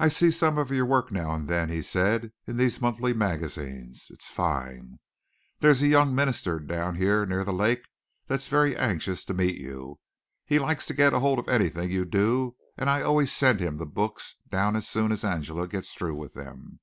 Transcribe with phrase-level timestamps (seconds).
[0.00, 4.10] "I see some of your work now and then," he said, "in these monthly magazines.
[4.10, 4.98] It's fine.
[5.60, 7.82] There's a young minister down here near the lake
[8.26, 10.00] that's very anxious to meet you.
[10.44, 14.34] He likes to get hold of anything you do, and I always send the books
[14.48, 16.80] down as soon as Angela gets through with them."